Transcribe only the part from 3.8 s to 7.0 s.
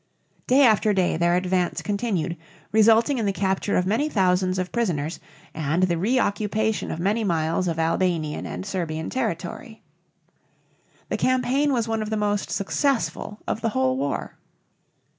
many thousands of prisoners and the reoccupation of